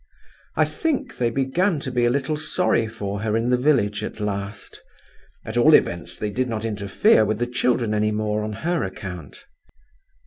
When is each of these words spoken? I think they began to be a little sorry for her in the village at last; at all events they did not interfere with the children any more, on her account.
I 0.55 0.65
think 0.65 1.17
they 1.17 1.29
began 1.29 1.79
to 1.81 1.91
be 1.91 2.05
a 2.05 2.09
little 2.09 2.35
sorry 2.35 2.87
for 2.87 3.21
her 3.21 3.37
in 3.37 3.51
the 3.51 3.55
village 3.55 4.03
at 4.03 4.19
last; 4.19 4.81
at 5.45 5.57
all 5.57 5.75
events 5.75 6.17
they 6.17 6.31
did 6.31 6.49
not 6.49 6.65
interfere 6.65 7.23
with 7.23 7.37
the 7.37 7.45
children 7.45 7.93
any 7.93 8.09
more, 8.09 8.41
on 8.43 8.51
her 8.53 8.83
account. 8.83 9.45